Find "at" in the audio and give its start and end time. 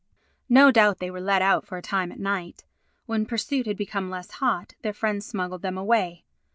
2.11-2.17